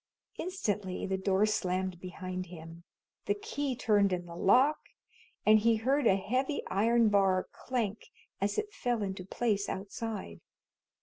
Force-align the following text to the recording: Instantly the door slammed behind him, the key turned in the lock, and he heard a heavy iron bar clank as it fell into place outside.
Instantly 0.39 1.05
the 1.05 1.19
door 1.19 1.45
slammed 1.45 1.99
behind 1.99 2.47
him, 2.47 2.83
the 3.27 3.35
key 3.35 3.75
turned 3.75 4.11
in 4.11 4.25
the 4.25 4.35
lock, 4.35 4.79
and 5.45 5.59
he 5.59 5.75
heard 5.75 6.07
a 6.07 6.15
heavy 6.15 6.63
iron 6.71 7.09
bar 7.09 7.47
clank 7.51 8.07
as 8.41 8.57
it 8.57 8.73
fell 8.73 9.03
into 9.03 9.23
place 9.23 9.69
outside. 9.69 10.41